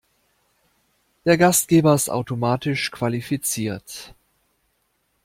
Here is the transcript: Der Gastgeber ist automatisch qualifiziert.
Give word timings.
Der 1.25 1.37
Gastgeber 1.37 1.93
ist 1.93 2.09
automatisch 2.09 2.89
qualifiziert. 2.89 4.15